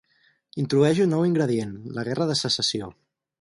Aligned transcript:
Introdueix 0.61 1.01
un 1.05 1.13
nou 1.15 1.25
ingredient: 1.27 1.75
la 1.99 2.07
guerra 2.09 2.29
de 2.33 2.39
Secessió. 2.41 2.91